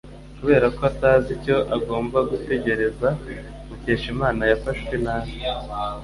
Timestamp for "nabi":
5.05-5.33